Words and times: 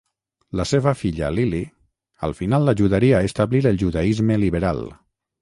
La 0.59 0.63
seva 0.69 0.93
filla 1.01 1.29
Lily, 1.39 1.59
al 2.29 2.33
final 2.39 2.73
ajudaria 2.75 3.19
a 3.21 3.29
establir 3.29 3.63
el 3.73 3.79
judaisme 3.85 4.41
liberal. 4.47 4.85